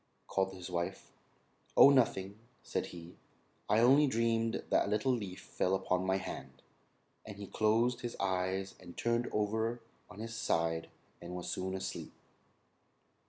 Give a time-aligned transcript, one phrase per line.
[0.25, 1.11] called his wife.
[1.77, 3.17] "Oh, nothing," said he;
[3.69, 6.63] "I only dreamed that a little leaf fell on my hand;"
[7.23, 9.79] and he closed his eyes, and turned over
[10.09, 10.89] on his side
[11.21, 12.13] and was soon asleep.